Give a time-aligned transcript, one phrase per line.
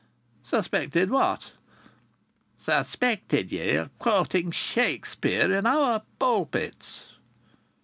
[0.41, 1.53] "Suspected what?"
[2.57, 7.03] "Suspected ye o' quoting Shakspere in our pulpits."